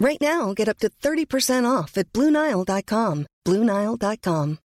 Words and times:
Right 0.00 0.20
now, 0.20 0.54
get 0.54 0.66
up 0.66 0.78
to 0.78 0.88
30% 0.88 1.70
off 1.70 1.98
at 1.98 2.10
BlueNile.com. 2.14 3.26
BlueNile.com. 3.46 4.58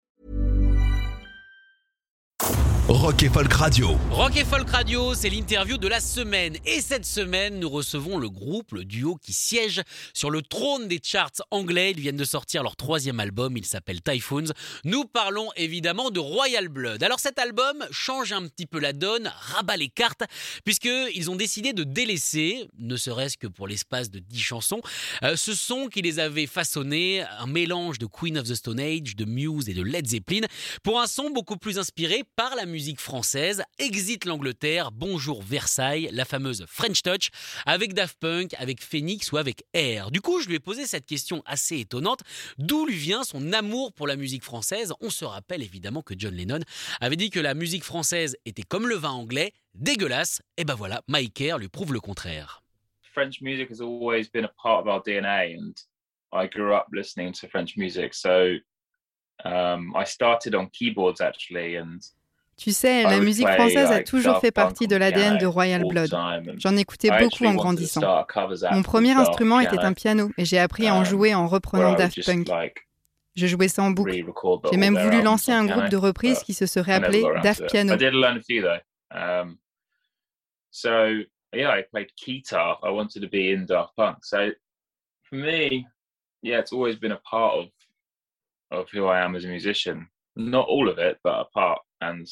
Rock 2.88 3.22
et 3.22 3.28
Folk 3.28 3.52
Radio. 3.52 3.96
Rock 4.10 4.36
et 4.36 4.44
Folk 4.44 4.68
Radio, 4.68 5.14
c'est 5.14 5.30
l'interview 5.30 5.78
de 5.78 5.86
la 5.86 6.00
semaine. 6.00 6.56
Et 6.66 6.80
cette 6.80 7.04
semaine, 7.04 7.60
nous 7.60 7.70
recevons 7.70 8.18
le 8.18 8.28
groupe, 8.28 8.72
le 8.72 8.84
duo 8.84 9.14
qui 9.14 9.32
siège 9.32 9.82
sur 10.12 10.30
le 10.30 10.42
trône 10.42 10.88
des 10.88 10.98
charts 11.00 11.30
anglais. 11.52 11.92
Ils 11.92 12.00
viennent 12.00 12.16
de 12.16 12.24
sortir 12.24 12.64
leur 12.64 12.74
troisième 12.74 13.20
album, 13.20 13.56
il 13.56 13.64
s'appelle 13.64 14.02
Typhoons. 14.02 14.52
Nous 14.84 15.04
parlons 15.04 15.48
évidemment 15.54 16.10
de 16.10 16.18
Royal 16.18 16.68
Blood. 16.68 17.04
Alors 17.04 17.20
cet 17.20 17.38
album 17.38 17.86
change 17.92 18.32
un 18.32 18.48
petit 18.48 18.66
peu 18.66 18.80
la 18.80 18.92
donne, 18.92 19.32
rabat 19.32 19.76
les 19.76 19.88
cartes, 19.88 20.24
puisqu'ils 20.64 21.30
ont 21.30 21.36
décidé 21.36 21.72
de 21.72 21.84
délaisser, 21.84 22.68
ne 22.80 22.96
serait-ce 22.96 23.38
que 23.38 23.46
pour 23.46 23.68
l'espace 23.68 24.10
de 24.10 24.18
dix 24.18 24.40
chansons, 24.40 24.80
euh, 25.22 25.36
ce 25.36 25.54
son 25.54 25.86
qui 25.86 26.02
les 26.02 26.18
avait 26.18 26.48
façonné, 26.48 27.22
un 27.38 27.46
mélange 27.46 28.00
de 28.00 28.06
Queen 28.06 28.38
of 28.38 28.48
the 28.48 28.56
Stone 28.56 28.80
Age, 28.80 29.14
de 29.14 29.24
Muse 29.24 29.68
et 29.68 29.74
de 29.74 29.82
Led 29.82 30.08
Zeppelin, 30.08 30.48
pour 30.82 31.00
un 31.00 31.06
son 31.06 31.30
beaucoup 31.30 31.56
plus 31.56 31.78
inspiré 31.78 32.24
par 32.34 32.56
la 32.56 32.71
musique 32.72 33.00
française, 33.00 33.62
Exit 33.78 34.24
l'Angleterre, 34.24 34.90
Bonjour 34.90 35.42
Versailles, 35.42 36.08
la 36.10 36.24
fameuse 36.24 36.64
French 36.66 37.02
Touch, 37.02 37.28
avec 37.66 37.92
Daft 37.92 38.18
Punk, 38.18 38.54
avec 38.54 38.82
Phoenix 38.82 39.30
ou 39.30 39.36
avec 39.36 39.62
Air. 39.74 40.10
Du 40.10 40.22
coup, 40.22 40.40
je 40.40 40.48
lui 40.48 40.54
ai 40.54 40.58
posé 40.58 40.86
cette 40.86 41.04
question 41.04 41.42
assez 41.44 41.78
étonnante, 41.80 42.20
d'où 42.56 42.86
lui 42.86 42.96
vient 42.96 43.24
son 43.24 43.52
amour 43.52 43.92
pour 43.92 44.06
la 44.06 44.16
musique 44.16 44.42
française? 44.42 44.94
On 45.00 45.10
se 45.10 45.26
rappelle 45.26 45.62
évidemment 45.62 46.00
que 46.00 46.14
John 46.16 46.34
Lennon 46.34 46.60
avait 47.00 47.16
dit 47.16 47.28
que 47.28 47.38
la 47.38 47.52
musique 47.52 47.84
française 47.84 48.36
était 48.46 48.62
comme 48.62 48.88
le 48.88 48.96
vin 48.96 49.10
anglais, 49.10 49.52
dégueulasse, 49.74 50.40
et 50.56 50.64
ben 50.64 50.74
voilà, 50.74 51.02
Mike 51.08 51.40
Air 51.42 51.58
lui 51.58 51.68
prouve 51.68 51.92
le 51.92 52.00
contraire. 52.00 52.62
French 53.12 53.42
music 53.42 53.68
has 53.70 53.82
always 53.82 54.30
been 54.32 54.46
a 54.46 54.52
part 54.62 54.80
of 54.80 54.86
our 54.86 55.02
DNA 55.02 55.54
and 55.58 55.74
I 56.32 56.48
grew 56.48 56.74
up 56.74 56.86
listening 56.90 57.34
to 57.34 57.48
French 57.48 57.76
music 57.76 58.14
so 58.14 58.56
um, 59.44 59.92
I 59.94 60.04
started 60.04 60.54
on 60.54 60.70
keyboards 60.72 61.20
actually 61.20 61.76
and 61.76 62.00
tu 62.56 62.72
sais, 62.72 63.02
la 63.02 63.18
musique 63.20 63.48
française 63.48 63.90
a 63.90 64.02
toujours 64.02 64.40
fait 64.40 64.52
partie 64.52 64.86
de 64.86 64.96
l'ADN 64.96 65.38
de 65.38 65.46
Royal 65.46 65.84
Blood. 65.84 66.10
J'en 66.58 66.76
écoutais 66.76 67.10
beaucoup 67.18 67.44
en 67.44 67.54
grandissant. 67.54 68.02
Mon 68.72 68.82
premier 68.82 69.12
instrument 69.12 69.60
était 69.60 69.78
un 69.78 69.92
piano 69.92 70.30
et 70.38 70.44
j'ai 70.44 70.58
appris 70.58 70.88
à 70.88 70.94
en 70.94 71.04
jouer 71.04 71.34
en 71.34 71.46
reprenant 71.46 71.94
Daft 71.94 72.24
Punk. 72.24 72.48
Je 73.34 73.46
jouais 73.46 73.68
ça 73.68 73.82
en 73.82 73.90
boucle. 73.90 74.12
J'ai 74.70 74.76
même 74.76 74.98
voulu 74.98 75.22
lancer 75.22 75.52
un 75.52 75.64
groupe 75.64 75.88
de 75.88 75.96
reprises 75.96 76.40
qui 76.40 76.54
se 76.54 76.66
serait 76.66 76.94
appelé 76.94 77.24
Daft 77.42 77.66
Piano. 77.66 77.94
Um, 79.14 79.58
so 80.70 81.22
yeah, 81.52 81.68
I 81.68 81.82
played 81.82 82.08
guitar. 82.16 82.78
I 82.82 82.90
wanted 82.90 83.20
to 83.20 83.28
be 83.28 83.52
in 83.52 83.66
Daft 83.66 83.94
Punk. 83.94 84.24
So 84.24 84.52
for 85.24 85.36
me, 85.36 85.86
yeah, 86.42 86.60
it's 86.60 86.72
always 86.72 86.96
been 86.96 87.12
a 87.12 87.20
part 87.30 87.58
of 87.58 87.66
of 88.70 88.88
who 88.90 89.06
I 89.06 89.20
am 89.20 89.36
as 89.36 89.44
a 89.44 89.48
musician. 89.48 90.08
Not 90.34 90.66
all 90.66 90.88
of 90.88 90.98
it, 90.98 91.18
but 91.22 91.40
a 91.40 91.44
part. 91.44 91.80
And 92.02 92.24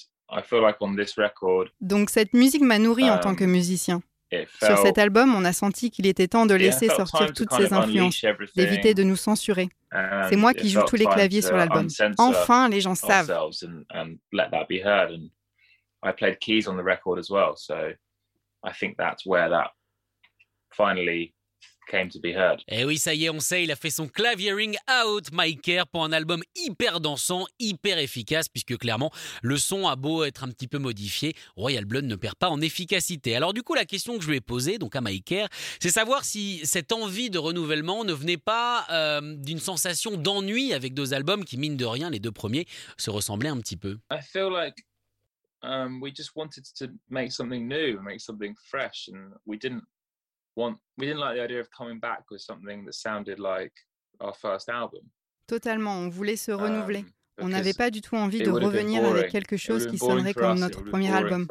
donc 1.81 2.11
cette 2.11 2.33
musique 2.35 2.63
m'a 2.63 2.79
nourri 2.79 3.11
en 3.11 3.19
tant 3.19 3.35
que 3.35 3.45
um, 3.45 3.51
musicien. 3.51 4.03
Sur 4.63 4.79
cet 4.79 4.99
album, 4.99 5.35
on 5.35 5.45
a 5.45 5.53
senti 5.53 5.91
qu'il 5.91 6.07
était 6.07 6.29
temps 6.29 6.47
de 6.47 6.55
laisser 6.55 6.89
sortir 6.89 7.33
toutes 7.33 7.53
ces 7.53 7.73
influences, 7.73 8.25
d'éviter 8.55 8.95
de 8.95 9.03
nous 9.03 9.17
censurer. 9.17 9.69
C'est 10.29 10.37
moi 10.37 10.55
qui 10.55 10.71
joue 10.71 10.83
tous 10.87 10.97
les 10.97 11.07
claviers 11.07 11.43
sur 11.43 11.57
l'album. 11.57 11.89
Enfin, 12.19 12.69
les 12.69 12.81
gens 12.81 12.95
savent. 12.95 13.33
I 16.03 16.13
played 16.13 16.41
keys 16.41 16.67
on 16.67 16.79
the 16.79 16.83
record 16.83 17.19
as 17.19 17.29
well, 17.29 17.57
so 17.57 17.93
I 18.65 18.73
think 18.73 18.97
that's 18.97 19.27
where 19.27 19.51
that 19.51 19.73
finally 20.71 21.35
et 21.93 22.57
eh 22.69 22.85
oui, 22.85 22.99
ça 22.99 23.15
y 23.15 23.25
est, 23.25 23.31
on 23.31 23.41
sait, 23.41 23.65
il 23.65 23.73
a 23.73 23.77
fait 23.77 23.91
son 23.91 24.07
claviering 24.07 24.77
out, 25.05 25.33
Mike 25.33 25.63
Kerr, 25.63 25.87
pour 25.91 26.05
un 26.05 26.13
album 26.13 26.43
hyper 26.55 27.01
dansant, 27.01 27.47
hyper 27.59 27.99
efficace, 27.99 28.49
puisque 28.49 28.77
clairement, 28.77 29.11
le 29.43 29.57
son 29.57 29.89
a 29.89 29.97
beau 29.97 30.25
être 30.25 30.45
un 30.45 30.49
petit 30.49 30.69
peu 30.69 30.79
modifié, 30.79 31.35
Royal 31.57 31.85
Blood 31.85 32.05
ne 32.05 32.15
perd 32.15 32.37
pas 32.37 32.49
en 32.49 32.61
efficacité. 32.61 33.35
Alors 33.35 33.53
du 33.53 33.63
coup, 33.63 33.75
la 33.75 33.85
question 33.85 34.17
que 34.19 34.25
je 34.25 34.31
lui 34.31 34.37
ai 34.37 34.41
posée, 34.41 34.79
donc 34.79 34.95
à 34.95 35.01
Mike 35.01 35.25
Kerr, 35.25 35.49
c'est 35.81 35.91
savoir 35.91 36.25
si 36.25 36.61
cette 36.65 36.93
envie 36.93 37.31
de 37.31 37.39
renouvellement 37.39 38.05
ne 38.05 38.13
venait 38.13 38.37
pas 38.37 38.87
euh, 38.91 39.35
d'une 39.37 39.61
sensation 39.61 40.17
d'ennui 40.17 40.73
avec 40.73 40.95
deux 40.95 41.13
albums 41.13 41.45
qui, 41.45 41.57
mine 41.57 41.77
de 41.77 41.85
rien, 41.85 42.11
les 42.11 42.21
deux 42.21 42.33
premiers, 42.33 42.67
se 42.99 43.11
ressemblaient 43.11 43.49
un 43.49 43.59
petit 43.59 43.77
peu. 43.77 43.99
I 44.13 44.21
feel 44.23 44.51
like 44.51 44.77
um, 45.63 46.01
we 46.01 46.15
just 46.15 46.37
wanted 46.37 46.65
to 46.79 46.87
make 47.09 47.33
something 47.33 47.67
new, 47.67 48.01
make 48.01 48.21
something 48.21 48.55
fresh, 48.71 49.09
and 49.13 49.33
we 49.47 49.59
didn't 49.59 49.83
want 50.57 50.77
we 50.99 51.07
didn't 51.07 51.21
like 51.21 51.37
the 51.37 51.43
idea 51.43 51.61
of 51.61 51.69
coming 51.71 51.99
back 51.99 52.31
with 52.31 52.41
something 52.41 52.85
that 52.85 52.93
sounded 52.93 53.39
like 53.39 53.73
our 54.21 54.35
first 54.35 54.69
album. 54.69 55.03
Totalement, 55.47 55.99
on 55.99 56.09
voulait 56.09 56.37
se 56.37 56.53
renouveler. 56.53 57.01
Um, 57.01 57.47
on 57.47 57.49
n'avait 57.49 57.73
pas 57.73 57.91
du 57.91 58.03
tout 58.03 58.17
envie 58.17 58.43
de 58.43 58.51
revenir 58.51 59.05
avec 59.05 59.31
quelque 59.31 59.57
chose 59.57 59.87
qui 59.87 59.99
sonnerait 59.99 60.35
comme 60.35 60.59
notre 60.59 60.83
premier 60.83 61.13
album. 61.13 61.47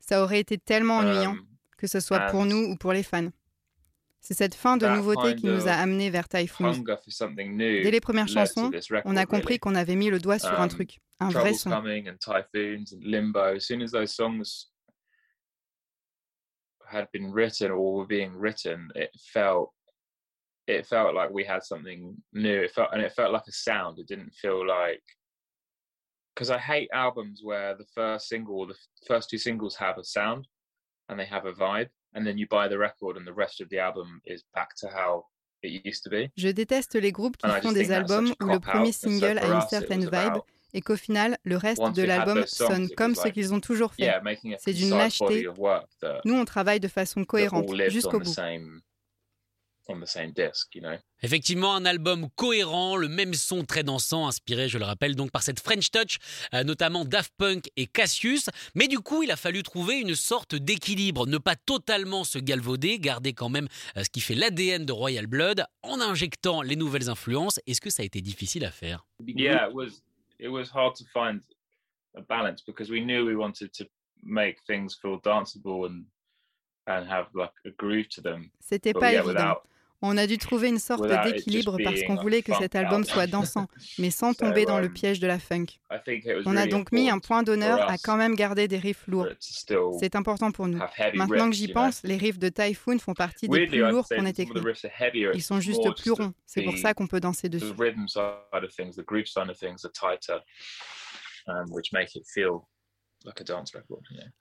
Ça 0.00 0.22
aurait 0.22 0.40
été 0.40 0.58
tellement 0.58 0.98
ennuyant, 0.98 1.32
um, 1.32 1.46
que 1.78 1.86
ce 1.86 2.00
soit 2.00 2.20
pour 2.26 2.44
nous 2.44 2.72
ou 2.72 2.76
pour 2.76 2.92
les 2.92 3.02
fans. 3.02 3.30
C'est 4.20 4.34
cette 4.34 4.54
fin 4.54 4.78
de 4.78 4.86
nouveauté 4.86 5.36
qui 5.36 5.46
nous 5.46 5.68
a 5.68 5.72
amenés 5.72 6.08
vers 6.08 6.28
Typhoon. 6.28 6.72
Dès 6.72 7.90
les 7.90 8.00
premières 8.00 8.28
chansons, 8.28 8.70
on 9.04 9.16
a 9.16 9.26
compris 9.26 9.58
qu'on 9.58 9.74
avait 9.74 9.96
mis 9.96 10.08
le 10.08 10.18
doigt 10.18 10.38
sur 10.38 10.58
un 10.58 10.64
um, 10.64 10.68
truc, 10.68 11.00
un 11.20 11.28
vrai 11.28 11.52
son. 11.52 11.70
Had 16.88 17.08
been 17.12 17.32
written 17.32 17.70
or 17.70 17.94
were 17.94 18.06
being 18.06 18.34
written, 18.34 18.88
it 18.94 19.10
felt 19.32 19.72
it 20.66 20.86
felt 20.86 21.14
like 21.14 21.30
we 21.30 21.44
had 21.44 21.62
something 21.62 22.16
new. 22.32 22.62
It 22.62 22.72
felt 22.72 22.90
and 22.92 23.02
it 23.02 23.12
felt 23.12 23.32
like 23.32 23.46
a 23.48 23.52
sound. 23.52 23.98
It 23.98 24.08
didn't 24.08 24.32
feel 24.34 24.66
like 24.66 25.02
because 26.34 26.50
I 26.50 26.58
hate 26.58 26.88
albums 26.92 27.40
where 27.42 27.76
the 27.76 27.86
first 27.94 28.28
single, 28.28 28.58
or 28.58 28.66
the 28.66 28.76
first 29.06 29.30
two 29.30 29.38
singles 29.38 29.76
have 29.76 29.98
a 29.98 30.04
sound 30.04 30.48
and 31.08 31.18
they 31.18 31.26
have 31.26 31.46
a 31.46 31.52
vibe, 31.52 31.88
and 32.14 32.26
then 32.26 32.38
you 32.38 32.46
buy 32.48 32.66
the 32.66 32.78
record 32.78 33.16
and 33.16 33.26
the 33.26 33.32
rest 33.32 33.60
of 33.60 33.68
the 33.68 33.78
album 33.78 34.20
is 34.24 34.42
back 34.54 34.70
to 34.78 34.88
how 34.88 35.24
it 35.62 35.84
used 35.84 36.02
to 36.04 36.10
be. 36.10 36.30
Je 36.36 36.52
déteste 36.52 36.94
les 37.00 37.12
groupes 37.12 37.36
qui 37.36 37.48
font 37.60 37.72
des 37.72 37.92
albums 37.92 38.34
où 38.40 38.46
le 38.46 38.58
premier 38.58 38.92
single 38.92 39.38
a 39.38 39.46
une 39.46 39.68
certaine 39.68 40.04
vibe 40.04 40.40
et 40.74 40.80
qu'au 40.80 40.96
final, 40.96 41.38
le 41.44 41.56
reste 41.56 41.82
de 41.94 42.02
l'album 42.02 42.44
sonne 42.46 42.90
comme 42.90 43.14
ce 43.14 43.28
qu'ils 43.28 43.54
ont 43.54 43.60
toujours 43.60 43.94
fait. 43.94 44.12
C'est 44.58 44.74
d'une 44.74 44.90
lâcheté. 44.90 45.46
Nous, 46.24 46.34
on 46.34 46.44
travaille 46.44 46.80
de 46.80 46.88
façon 46.88 47.24
cohérente 47.24 47.70
jusqu'au 47.88 48.20
bout. 48.20 48.34
Effectivement, 51.22 51.74
un 51.74 51.84
album 51.84 52.28
cohérent, 52.36 52.96
le 52.96 53.08
même 53.08 53.34
son 53.34 53.64
très 53.64 53.82
dansant, 53.82 54.26
inspiré, 54.26 54.68
je 54.68 54.78
le 54.78 54.84
rappelle, 54.84 55.14
donc 55.14 55.30
par 55.30 55.42
cette 55.42 55.60
French 55.60 55.90
Touch, 55.90 56.18
euh, 56.54 56.64
notamment 56.64 57.04
Daft 57.04 57.32
Punk 57.36 57.70
et 57.76 57.86
Cassius. 57.86 58.48
Mais 58.74 58.88
du 58.88 59.00
coup, 59.00 59.22
il 59.22 59.30
a 59.30 59.36
fallu 59.36 59.62
trouver 59.62 59.96
une 59.96 60.14
sorte 60.14 60.54
d'équilibre, 60.54 61.26
ne 61.26 61.38
pas 61.38 61.56
totalement 61.56 62.24
se 62.24 62.38
galvauder, 62.38 62.98
garder 62.98 63.34
quand 63.34 63.50
même 63.50 63.68
euh, 63.96 64.04
ce 64.04 64.10
qui 64.10 64.20
fait 64.20 64.34
l'ADN 64.34 64.86
de 64.86 64.92
Royal 64.92 65.26
Blood, 65.26 65.64
en 65.82 66.00
injectant 66.00 66.62
les 66.62 66.76
nouvelles 66.76 67.10
influences. 67.10 67.60
Est-ce 67.66 67.82
que 67.82 67.90
ça 67.90 68.02
a 68.02 68.06
été 68.06 68.22
difficile 68.22 68.64
à 68.64 68.70
faire? 68.70 69.04
It 70.38 70.48
was 70.48 70.70
hard 70.70 70.94
to 70.96 71.04
find 71.12 71.40
a 72.16 72.22
balance 72.22 72.62
because 72.62 72.90
we 72.90 73.04
knew 73.04 73.26
we 73.26 73.36
wanted 73.36 73.72
to 73.74 73.86
make 74.22 74.58
things 74.66 74.96
feel 75.00 75.20
danceable 75.20 75.86
and 75.86 76.04
and 76.86 77.08
have 77.08 77.26
like 77.34 77.52
a 77.66 77.70
groove 77.70 78.08
to 78.10 78.20
them. 78.20 78.50
C'était 78.60 78.92
pas 78.92 79.12
yeah, 79.12 79.22
évident. 79.22 79.56
On 80.02 80.16
a 80.16 80.26
dû 80.26 80.38
trouver 80.38 80.68
une 80.68 80.78
sorte 80.78 81.06
d'équilibre 81.24 81.78
parce 81.82 82.02
qu'on 82.02 82.16
voulait 82.16 82.42
que 82.42 82.52
cet 82.54 82.74
album 82.74 83.04
soit 83.04 83.26
dansant, 83.26 83.68
mais 83.98 84.10
sans 84.10 84.34
tomber 84.34 84.66
dans 84.66 84.78
le 84.78 84.86
um, 84.86 84.92
piège 84.92 85.20
de 85.20 85.26
la 85.26 85.38
funk. 85.38 85.66
On 86.44 86.56
a 86.56 86.66
donc 86.66 86.92
mis 86.92 87.08
un 87.08 87.18
point 87.18 87.42
d'honneur 87.42 87.90
à 87.90 87.96
quand 87.98 88.16
même 88.16 88.34
garder 88.34 88.68
des 88.68 88.78
riffs 88.78 89.06
lourds. 89.06 89.28
C'est 89.98 90.14
important 90.14 90.50
pour 90.50 90.68
nous. 90.68 90.80
Maintenant 91.14 91.48
que 91.48 91.56
j'y 91.56 91.68
pense, 91.68 92.02
les 92.02 92.16
riffs 92.16 92.38
de 92.38 92.48
Typhoon 92.48 92.98
font 92.98 93.14
partie 93.14 93.48
des 93.48 93.66
plus 93.66 93.78
lourds 93.78 94.08
qu'on 94.08 94.26
ait 94.26 94.34
écrits. 94.36 94.60
Ils 95.34 95.42
sont 95.42 95.60
juste 95.60 95.82
plus 96.00 96.12
ronds. 96.12 96.34
C'est 96.46 96.62
pour 96.62 96.76
ça 96.76 96.94
qu'on 96.94 97.06
peut 97.06 97.20
danser 97.20 97.48
dessus. 97.48 97.72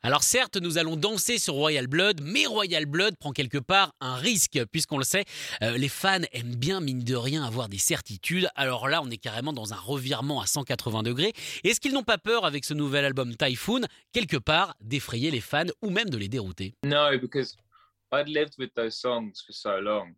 Alors 0.01 0.23
certes, 0.23 0.57
nous 0.57 0.77
allons 0.77 0.97
danser 0.97 1.37
sur 1.37 1.53
Royal 1.53 1.87
Blood, 1.87 2.21
mais 2.21 2.45
Royal 2.45 2.85
Blood 2.85 3.15
prend 3.17 3.31
quelque 3.31 3.57
part 3.57 3.93
un 4.01 4.15
risque, 4.15 4.59
puisqu'on 4.71 4.97
le 4.97 5.03
sait, 5.03 5.25
euh, 5.61 5.77
les 5.77 5.87
fans 5.87 6.19
aiment 6.33 6.55
bien, 6.55 6.81
mine 6.81 7.03
de 7.03 7.15
rien, 7.15 7.45
avoir 7.45 7.69
des 7.69 7.77
certitudes. 7.77 8.49
Alors 8.55 8.89
là, 8.89 9.01
on 9.01 9.09
est 9.09 9.17
carrément 9.17 9.53
dans 9.53 9.73
un 9.73 9.77
revirement 9.77 10.41
à 10.41 10.45
180 10.45 11.03
degrés. 11.03 11.33
Est-ce 11.63 11.79
qu'ils 11.79 11.93
n'ont 11.93 12.03
pas 12.03 12.17
peur, 12.17 12.45
avec 12.45 12.65
ce 12.65 12.73
nouvel 12.73 13.05
album 13.05 13.35
Typhoon, 13.35 13.81
quelque 14.11 14.37
part, 14.37 14.75
d'effrayer 14.81 15.31
les 15.31 15.41
fans 15.41 15.71
ou 15.81 15.89
même 15.89 16.09
de 16.09 16.17
les 16.17 16.27
dérouter? 16.27 16.75
No, 16.83 17.17
because 17.17 17.55
I'd 18.11 18.27
lived 18.27 18.55
with 18.59 18.73
those 18.75 18.99
songs 18.99 19.41
for 19.45 19.53
so 19.53 19.79
long, 19.79 20.15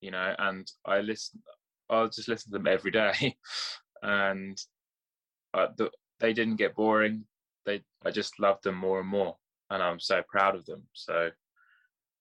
you 0.00 0.10
know, 0.10 0.34
and 0.38 0.64
I 0.86 1.00
listen, 1.02 1.40
I'll 1.90 2.08
just 2.08 2.28
listen 2.28 2.50
to 2.52 2.58
them 2.58 2.66
every 2.66 2.90
day, 2.90 3.36
and 4.02 4.56
uh, 5.54 5.68
they 6.20 6.32
didn't 6.32 6.56
get 6.56 6.74
boring. 6.74 7.24
They 7.68 7.84
I 8.04 8.10
just 8.10 8.38
love 8.38 8.60
them 8.62 8.76
more 8.76 9.00
and 9.00 9.08
more, 9.08 9.36
and 9.70 9.82
I'm 9.82 10.00
so 10.00 10.22
proud 10.22 10.56
of 10.56 10.64
them. 10.64 10.82
So 10.92 11.30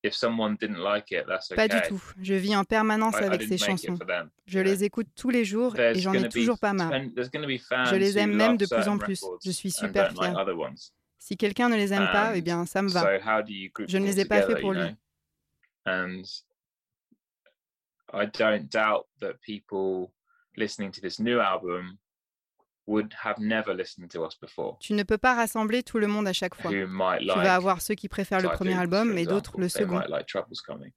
if 0.04 0.14
someone 0.14 0.58
didn't 0.60 0.80
like 0.80 1.12
it, 1.12 1.26
that's 1.28 1.52
okay. 1.52 1.68
Pas 1.68 1.68
du 1.68 1.88
tout. 1.88 2.02
Je 2.22 2.34
vis 2.34 2.56
en 2.56 2.66
permanence 2.66 3.16
I, 3.20 3.24
avec 3.24 3.44
I 3.44 3.48
ces 3.48 3.58
chansons. 3.58 3.98
Them, 3.98 4.30
je 4.46 4.60
les 4.60 4.84
écoute 4.84 5.08
tous 5.16 5.30
les 5.30 5.46
jours 5.46 5.74
There's 5.74 5.98
et 5.98 6.02
j'en 6.02 6.14
ai 6.14 6.30
toujours 6.30 6.60
pas 6.60 6.74
marre. 6.74 6.92
Je 6.92 7.96
les 7.96 8.18
aime 8.18 8.36
même 8.36 8.58
de 8.58 8.66
plus 8.66 8.88
en 8.88 8.98
plus. 8.98 9.24
Je 9.44 9.52
suis 9.52 9.72
super 9.72 10.12
fier. 10.12 10.34
Like 10.34 10.78
si 11.20 11.36
quelqu'un 11.36 11.70
ne 11.70 11.76
les 11.76 11.94
aime 11.94 12.10
pas, 12.12 12.36
eh 12.36 12.42
bien 12.42 12.66
ça 12.66 12.82
me 12.82 12.90
va. 12.90 13.02
So 13.02 13.86
je 13.88 13.98
ne 13.98 14.06
les 14.06 14.20
ai 14.20 14.26
pas 14.26 14.42
faits 14.42 14.60
pour 14.60 14.74
lui. 14.74 14.96
And 15.86 16.24
I 18.14 18.26
don't 18.26 18.70
doubt 18.70 19.08
that 19.22 19.40
people 19.42 20.12
listening 20.58 20.92
to 20.92 21.02
this 21.02 21.20
new 21.20 21.40
album 21.40 21.98
tu 24.80 24.94
ne 24.94 25.04
peux 25.04 25.18
pas 25.18 25.36
rassembler 25.36 25.84
tout 25.84 26.00
le 26.00 26.08
monde 26.08 26.28
à 26.28 26.34
chaque 26.34 26.56
fois. 26.56 26.72
tu 26.72 26.86
vas 26.86 27.56
avoir 27.56 27.82
ceux 27.82 27.96
qui 27.96 28.08
préfèrent 28.08 28.42
le 28.42 28.50
premier 28.50 28.78
album 28.78 29.18
et 29.18 29.26
d'autres 29.26 29.60
le 29.60 29.70
second. 29.70 30.02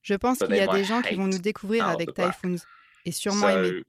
Je 0.02 0.14
pense 0.14 0.38
qu'il 0.38 0.56
y 0.56 0.60
a 0.60 0.66
des 0.68 0.84
gens 0.84 1.02
qui 1.02 1.14
vont 1.14 1.26
nous 1.26 1.38
découvrir 1.38 1.86
avec 1.86 2.14
Typhoons 2.14 2.56
et 3.04 3.12
sûrement 3.12 3.48
aimer. 3.48 3.82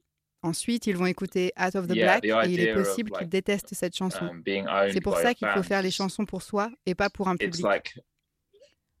Ensuite, 0.44 0.88
ils 0.88 0.96
vont 0.96 1.06
écouter 1.06 1.52
Out 1.56 1.76
of 1.76 1.86
the 1.86 1.92
Black 1.92 2.24
et 2.24 2.32
il 2.48 2.60
est 2.60 2.74
possible 2.74 3.12
qu'ils 3.12 3.28
détestent 3.28 3.74
cette 3.74 3.96
chanson. 3.96 4.24
Um, 4.24 4.42
C'est 4.92 5.00
pour 5.00 5.16
ça 5.16 5.34
qu'il 5.34 5.46
faut 5.48 5.62
faire 5.62 5.82
les 5.82 5.92
chansons 5.92 6.24
pour 6.24 6.42
soi 6.42 6.70
et 6.84 6.96
pas 6.96 7.10
pour 7.10 7.28
un 7.28 7.36
public. 7.36 8.00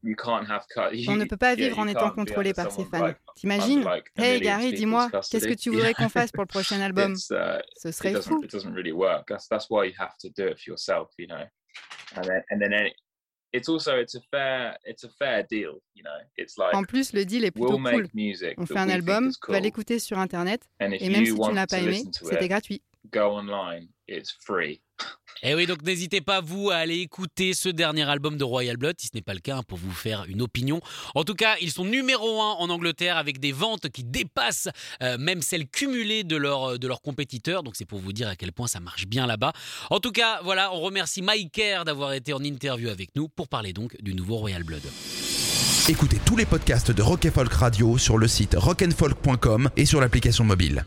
On 1.08 1.16
ne 1.16 1.24
peut 1.24 1.36
pas 1.36 1.54
vivre 1.54 1.78
en 1.78 1.86
étant 1.86 2.10
contrôlé 2.10 2.52
par 2.52 2.70
ses 2.70 2.84
fans. 2.84 3.12
T'imagines 3.36 3.86
Hey 4.16 4.40
Gary, 4.40 4.72
dis-moi, 4.72 5.10
qu'est-ce 5.30 5.46
que 5.46 5.54
tu 5.54 5.70
voudrais 5.70 5.94
qu'on 5.94 6.08
fasse 6.08 6.32
pour 6.32 6.42
le 6.42 6.48
prochain 6.48 6.80
album 6.80 7.12
uh, 7.12 7.16
Ce 7.76 7.90
serait 7.90 8.20
fou. 8.20 8.44
En 16.72 16.84
plus, 16.84 17.12
le 17.12 17.24
deal 17.24 17.44
est 17.44 17.50
plutôt 17.50 17.78
cool. 17.78 18.08
On 18.56 18.66
fait 18.66 18.78
un 18.78 18.88
album, 18.88 19.30
tu 19.30 19.52
vas 19.52 19.60
l'écouter 19.60 19.98
sur 19.98 20.18
internet, 20.18 20.68
et 20.80 21.08
même 21.10 21.26
si 21.26 21.34
tu 21.34 21.40
ne 21.40 21.54
l'as 21.54 21.66
pas 21.66 21.80
aimé, 21.80 22.02
c'était 22.12 22.48
gratuit. 22.48 22.82
Et 24.12 24.22
eh 25.42 25.54
oui, 25.54 25.66
donc 25.66 25.82
n'hésitez 25.82 26.20
pas, 26.20 26.40
vous, 26.40 26.70
à 26.70 26.76
aller 26.76 26.98
écouter 26.98 27.54
ce 27.54 27.68
dernier 27.68 28.08
album 28.08 28.36
de 28.36 28.44
Royal 28.44 28.76
Blood, 28.76 28.96
si 28.98 29.08
ce 29.08 29.12
n'est 29.14 29.22
pas 29.22 29.34
le 29.34 29.40
cas, 29.40 29.56
hein, 29.56 29.62
pour 29.66 29.78
vous 29.78 29.90
faire 29.90 30.24
une 30.28 30.42
opinion. 30.42 30.80
En 31.14 31.24
tout 31.24 31.34
cas, 31.34 31.56
ils 31.60 31.72
sont 31.72 31.84
numéro 31.84 32.40
un 32.40 32.52
en 32.52 32.70
Angleterre 32.70 33.16
avec 33.16 33.40
des 33.40 33.52
ventes 33.52 33.88
qui 33.88 34.04
dépassent 34.04 34.68
euh, 35.02 35.18
même 35.18 35.42
celles 35.42 35.66
cumulées 35.66 36.24
de, 36.24 36.36
leur, 36.36 36.78
de 36.78 36.86
leurs 36.86 37.02
compétiteurs. 37.02 37.62
Donc 37.62 37.74
c'est 37.76 37.86
pour 37.86 37.98
vous 37.98 38.12
dire 38.12 38.28
à 38.28 38.36
quel 38.36 38.52
point 38.52 38.68
ça 38.68 38.80
marche 38.80 39.06
bien 39.06 39.26
là-bas. 39.26 39.52
En 39.90 39.98
tout 39.98 40.12
cas, 40.12 40.40
voilà, 40.44 40.72
on 40.72 40.80
remercie 40.80 41.22
Mike 41.22 41.52
Kerr 41.52 41.84
d'avoir 41.84 42.12
été 42.12 42.32
en 42.32 42.42
interview 42.44 42.88
avec 42.88 43.10
nous 43.16 43.28
pour 43.28 43.48
parler 43.48 43.72
donc 43.72 44.00
du 44.00 44.14
nouveau 44.14 44.36
Royal 44.36 44.62
Blood. 44.62 44.82
Écoutez 45.88 46.18
tous 46.24 46.36
les 46.36 46.46
podcasts 46.46 46.92
de 46.92 47.02
Rock 47.02 47.28
Folk 47.28 47.52
Radio 47.52 47.98
sur 47.98 48.16
le 48.16 48.28
site 48.28 48.54
rockandfolk.com 48.56 49.70
et 49.76 49.86
sur 49.86 50.00
l'application 50.00 50.44
mobile. 50.44 50.84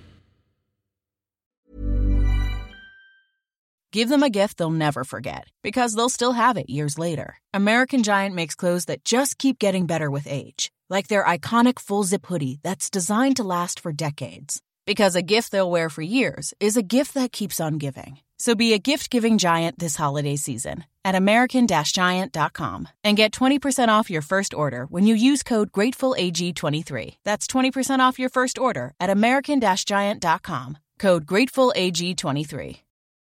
Give 3.96 4.10
them 4.10 4.24
a 4.24 4.30
gift 4.30 4.58
they'll 4.58 4.82
never 4.86 5.06
forget 5.06 5.48
because 5.64 5.94
they'll 5.94 6.10
still 6.10 6.34
have 6.34 6.58
it 6.58 6.70
years 6.70 7.00
later. 7.00 7.38
American 7.54 8.04
Giant 8.04 8.36
makes 8.36 8.54
clothes 8.54 8.86
that 8.86 9.06
just 9.06 9.38
keep 9.38 9.58
getting 9.58 9.86
better 9.86 10.12
with 10.12 10.28
age, 10.30 10.70
like 10.90 11.08
their 11.08 11.24
iconic 11.24 11.80
full 11.80 12.04
zip 12.04 12.26
hoodie 12.26 12.60
that's 12.62 12.90
designed 12.90 13.38
to 13.38 13.46
last 13.46 13.80
for 13.80 13.94
decades. 13.94 14.62
Because 14.86 15.16
a 15.16 15.22
gift 15.22 15.50
they'll 15.50 15.72
wear 15.72 15.90
for 15.90 16.02
years 16.02 16.54
is 16.60 16.76
a 16.76 16.84
gift 16.84 17.14
that 17.14 17.32
keeps 17.32 17.62
on 17.62 17.78
giving. 17.78 18.20
So 18.38 18.54
be 18.54 18.74
a 18.74 18.80
gift 18.80 19.10
giving 19.10 19.38
giant 19.38 19.80
this 19.80 19.96
holiday 19.96 20.36
season 20.36 20.84
at 21.06 21.16
American 21.16 21.66
Giant.com 21.66 22.90
and 23.02 23.16
get 23.16 23.32
20% 23.32 23.88
off 23.88 24.10
your 24.10 24.22
first 24.22 24.54
order 24.54 24.88
when 24.90 25.08
you 25.08 25.16
use 25.16 25.42
code 25.42 25.72
GratefulAG23. 25.72 27.16
That's 27.24 27.48
20% 27.48 28.00
off 28.00 28.20
your 28.20 28.30
first 28.30 28.60
order 28.60 28.94
at 29.00 29.10
American 29.10 29.62
Giant.com. 29.62 30.80
Code 31.00 31.26
GratefulAG23. 31.26 32.85